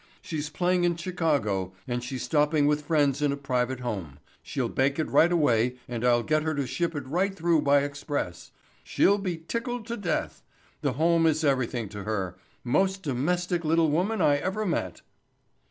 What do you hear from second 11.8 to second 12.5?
to her.